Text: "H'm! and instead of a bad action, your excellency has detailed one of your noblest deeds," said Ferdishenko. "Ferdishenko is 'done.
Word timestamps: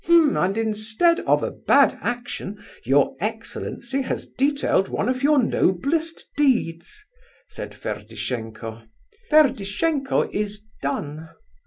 "H'm! 0.05 0.35
and 0.35 0.57
instead 0.57 1.19
of 1.27 1.43
a 1.43 1.51
bad 1.51 1.95
action, 2.01 2.57
your 2.83 3.15
excellency 3.19 4.01
has 4.01 4.25
detailed 4.25 4.87
one 4.89 5.07
of 5.07 5.21
your 5.21 5.37
noblest 5.37 6.25
deeds," 6.35 7.05
said 7.47 7.75
Ferdishenko. 7.75 8.81
"Ferdishenko 9.29 10.23
is 10.33 10.63
'done. 10.81 11.29